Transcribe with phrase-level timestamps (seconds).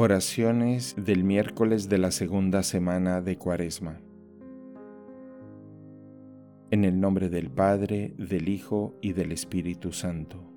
[0.00, 3.98] Oraciones del miércoles de la segunda semana de Cuaresma.
[6.70, 10.52] En el nombre del Padre, del Hijo y del Espíritu Santo.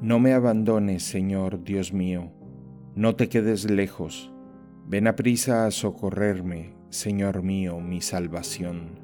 [0.00, 2.30] No me abandones, Señor Dios mío,
[2.94, 4.32] no te quedes lejos,
[4.86, 9.00] ven a prisa a socorrerme, Señor mío, mi salvación.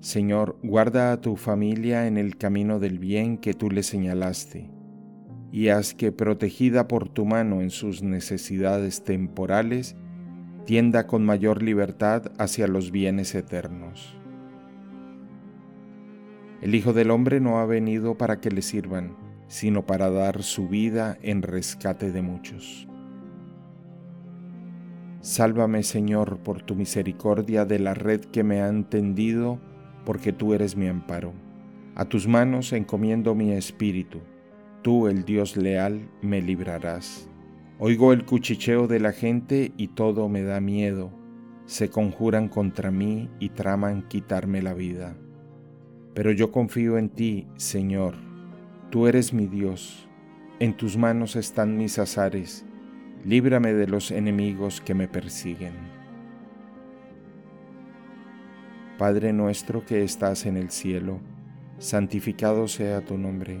[0.00, 4.76] Señor, guarda a tu familia en el camino del bien que tú le señalaste
[5.50, 9.96] y haz que, protegida por tu mano en sus necesidades temporales,
[10.66, 14.14] tienda con mayor libertad hacia los bienes eternos.
[16.60, 19.16] El Hijo del Hombre no ha venido para que le sirvan,
[19.46, 22.86] sino para dar su vida en rescate de muchos.
[25.20, 29.58] Sálvame, Señor, por tu misericordia de la red que me han tendido,
[30.04, 31.32] porque tú eres mi amparo.
[31.94, 34.20] A tus manos encomiendo mi espíritu
[34.82, 37.28] Tú, el Dios leal, me librarás.
[37.80, 41.10] Oigo el cuchicheo de la gente y todo me da miedo.
[41.66, 45.16] Se conjuran contra mí y traman quitarme la vida.
[46.14, 48.14] Pero yo confío en ti, Señor.
[48.90, 50.08] Tú eres mi Dios.
[50.60, 52.64] En tus manos están mis azares.
[53.24, 55.74] Líbrame de los enemigos que me persiguen.
[58.96, 61.20] Padre nuestro que estás en el cielo,
[61.78, 63.60] santificado sea tu nombre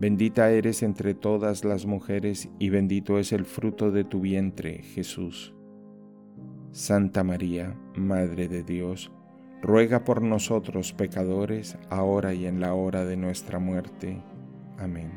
[0.00, 5.54] Bendita eres entre todas las mujeres y bendito es el fruto de tu vientre, Jesús.
[6.72, 9.12] Santa María, Madre de Dios,
[9.60, 14.22] ruega por nosotros pecadores, ahora y en la hora de nuestra muerte.
[14.78, 15.10] Amén.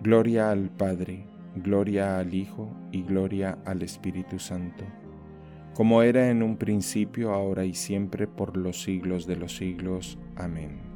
[0.00, 1.26] Gloria al Padre,
[1.56, 4.84] gloria al Hijo y gloria al Espíritu Santo,
[5.74, 10.18] como era en un principio, ahora y siempre, por los siglos de los siglos.
[10.36, 10.91] Amén.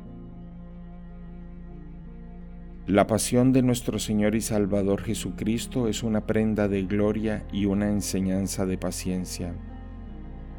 [2.87, 7.89] La pasión de nuestro Señor y Salvador Jesucristo es una prenda de gloria y una
[7.89, 9.55] enseñanza de paciencia.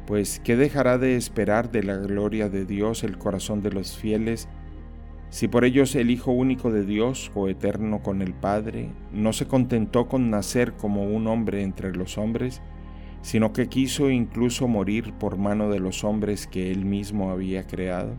[0.06, 4.46] Pues, ¿qué dejará de esperar de la gloria de Dios el corazón de los fieles
[5.30, 10.06] si por ellos el Hijo único de Dios, coeterno con el Padre, no se contentó
[10.06, 12.60] con nacer como un hombre entre los hombres,
[13.22, 18.16] sino que quiso incluso morir por mano de los hombres que él mismo había creado?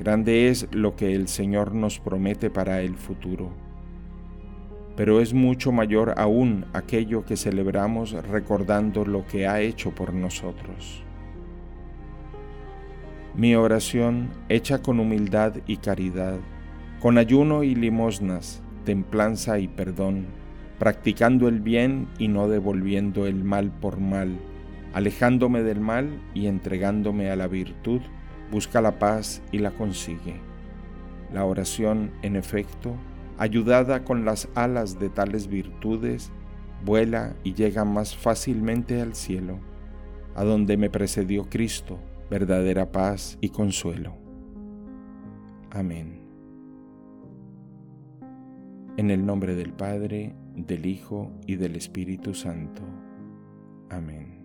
[0.00, 3.50] Grande es lo que el Señor nos promete para el futuro.
[4.96, 11.02] Pero es mucho mayor aún aquello que celebramos recordando lo que ha hecho por nosotros.
[13.36, 16.38] Mi oración, hecha con humildad y caridad,
[16.98, 20.28] con ayuno y limosnas, templanza y perdón,
[20.78, 24.38] practicando el bien y no devolviendo el mal por mal,
[24.94, 28.00] alejándome del mal y entregándome a la virtud,
[28.50, 30.40] busca la paz y la consigue.
[31.32, 32.94] La oración, en efecto,
[33.38, 36.30] ayudada con las alas de tales virtudes,
[36.84, 39.58] vuela y llega más fácilmente al cielo,
[40.34, 41.98] a donde me precedió Cristo,
[42.30, 44.14] verdadera paz y consuelo.
[45.70, 46.20] Amén.
[48.96, 52.82] En el nombre del Padre, del Hijo y del Espíritu Santo.
[53.88, 54.39] Amén.